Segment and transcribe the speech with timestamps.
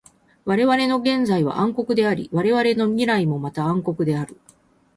[0.45, 4.35] われわれの現在は暗黒であり、われわれの未来もまた暗黒である。